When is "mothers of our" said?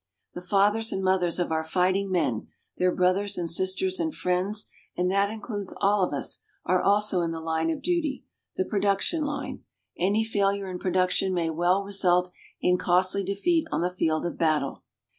1.03-1.63